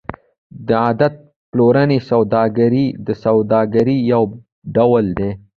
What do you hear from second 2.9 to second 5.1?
د سوداګرۍ یو ډول